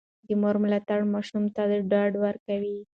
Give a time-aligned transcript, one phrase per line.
[0.27, 2.79] د مور ملاتړ ماشوم ته ډاډ ورکوي.